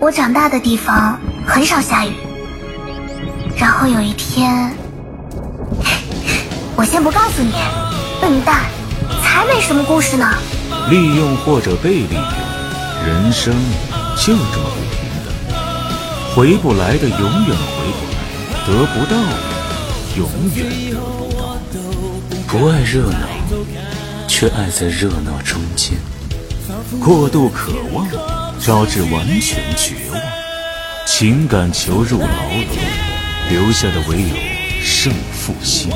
[0.00, 2.12] 我长大的地方很少下雨。
[3.56, 4.72] 然后有一天，
[6.76, 7.52] 我先不告诉你，
[8.20, 8.60] 笨蛋，
[9.22, 10.24] 才没什么故事呢。
[10.90, 12.22] 利用或者被利用，
[13.06, 13.52] 人生
[14.16, 14.60] 就这么不
[14.94, 15.28] 平等。
[16.34, 18.16] 回不来的永远回不来，
[18.66, 19.32] 得不到的
[20.16, 21.58] 永远得不到。
[22.46, 23.18] 不爱热闹，
[24.28, 25.98] 却爱在热闹中间。
[27.00, 28.06] 过度渴望，
[28.68, 30.20] 招致完全绝望。
[31.06, 32.66] 情感囚入牢笼。
[33.48, 34.36] 留下的唯有
[34.84, 35.88] 胜负心。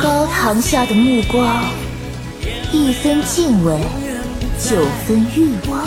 [0.00, 1.62] 高堂下的目光，
[2.72, 3.78] 一分敬畏，
[4.58, 5.86] 九分欲望。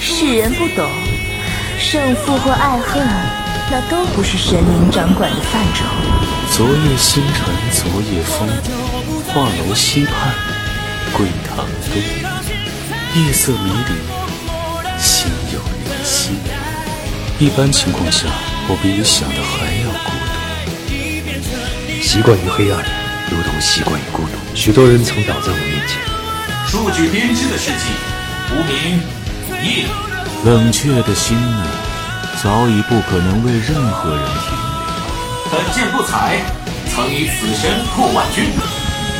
[0.00, 0.88] 世人不懂，
[1.78, 3.06] 胜负或爱恨，
[3.70, 5.84] 那都不是神灵掌管的范畴。
[6.52, 8.48] 昨夜星辰昨夜风，
[9.26, 10.34] 画楼西畔
[11.12, 12.02] 桂堂东。
[13.22, 14.23] 夜色迷离，
[14.98, 16.30] 心有灵犀。
[17.38, 18.26] 一般情况下，
[18.68, 20.34] 我比你想的还要孤独。
[22.02, 22.84] 习惯于黑暗，
[23.30, 24.30] 如同习惯于孤独。
[24.54, 25.98] 许多人曾倒在我面前。
[26.68, 27.90] 数据编织的世纪，
[28.52, 29.00] 无名
[29.62, 29.86] 夜。
[30.44, 31.66] 冷却的心呢，
[32.42, 34.74] 早已不可能为任何人停留。
[35.50, 36.38] 本剑不采，
[36.92, 38.44] 曾以死神破万军。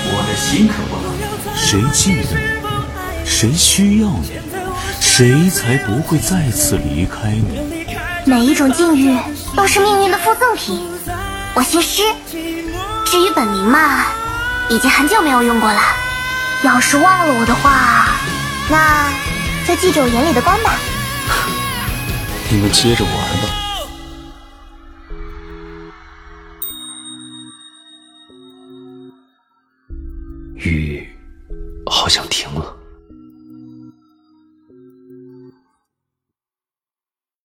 [0.06, 1.06] 我的心可不冷。
[1.56, 2.44] 谁记得你？
[3.25, 4.28] 谁需要你？
[5.06, 7.86] 谁才不会再次离开你？
[8.24, 9.16] 每一种境遇
[9.55, 10.91] 都是命运的附赠品。
[11.55, 12.02] 我姓施，
[13.05, 14.06] 至于本名嘛，
[14.69, 15.80] 已经很久没有用过了。
[16.64, 18.08] 要是忘了我的话，
[18.69, 19.08] 那
[19.69, 20.75] 就记着我眼里的光吧。
[22.50, 23.48] 你们接着玩吧。
[30.56, 31.08] 雨
[31.86, 32.75] 好像停了。